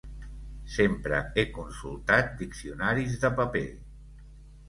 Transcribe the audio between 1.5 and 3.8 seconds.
consultat diccionaris de paper.